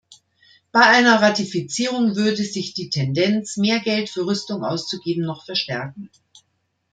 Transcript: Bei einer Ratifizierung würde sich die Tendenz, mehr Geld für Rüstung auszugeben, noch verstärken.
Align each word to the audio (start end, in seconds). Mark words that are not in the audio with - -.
Bei 0.71 0.81
einer 0.87 1.21
Ratifizierung 1.21 2.15
würde 2.15 2.41
sich 2.43 2.73
die 2.73 2.89
Tendenz, 2.89 3.57
mehr 3.57 3.79
Geld 3.79 4.09
für 4.09 4.25
Rüstung 4.25 4.63
auszugeben, 4.63 5.23
noch 5.23 5.45
verstärken. 5.45 6.09